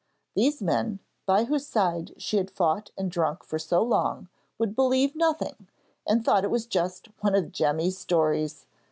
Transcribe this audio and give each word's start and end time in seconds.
These 0.33 0.63
men, 0.63 0.97
by 1.27 1.43
whose 1.43 1.67
side 1.67 2.19
she 2.19 2.37
had 2.37 2.49
fought 2.49 2.89
and 2.97 3.11
drunk 3.11 3.43
for 3.43 3.59
so 3.59 3.83
long, 3.83 4.29
would 4.57 4.75
believe 4.75 5.15
nothing, 5.15 5.67
and 6.07 6.25
thought 6.25 6.43
it 6.43 6.49
was 6.49 6.65
just 6.65 7.09
'one 7.21 7.35
of 7.35 7.51
Jemmy's 7.51 7.99
stories.' 7.99 8.65